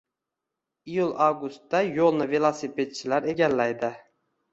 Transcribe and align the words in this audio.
Iyul-avgustda 0.93 1.81
yo`lni 1.89 2.27
velospedchilar 2.31 3.29
egallaydi 3.35 3.93